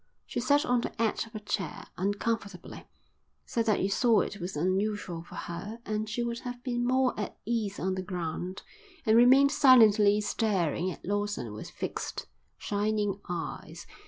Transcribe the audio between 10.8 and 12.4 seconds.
at Lawson with fixed,